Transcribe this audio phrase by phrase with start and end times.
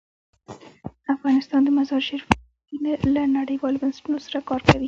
[1.15, 2.75] افغانستان د مزارشریف په برخه کې
[3.13, 4.79] له نړیوالو بنسټونو سره کار کوي.